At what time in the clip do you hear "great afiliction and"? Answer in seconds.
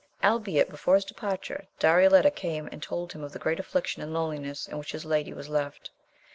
3.37-4.11